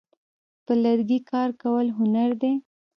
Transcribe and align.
په 0.65 0.73
لرګي 0.83 1.19
کار 1.31 1.49
کول 1.61 1.87
هنر 1.97 2.29
دی. 2.41 2.53